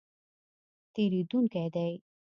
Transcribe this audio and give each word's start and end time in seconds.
تېرېدونکی 0.93 1.63
دی 1.75 1.91